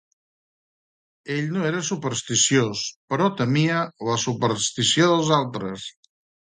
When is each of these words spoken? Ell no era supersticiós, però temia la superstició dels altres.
Ell 1.35 1.51
no 1.57 1.67
era 1.73 1.83
supersticiós, 1.91 2.83
però 3.13 3.31
temia 3.43 3.87
la 4.11 4.19
superstició 4.27 5.13
dels 5.15 5.33
altres. 5.43 5.91